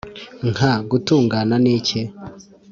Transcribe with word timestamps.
nka 0.51 0.71
"gutungana 0.89 1.55
ni 1.63 1.69
iki?" 1.77 1.99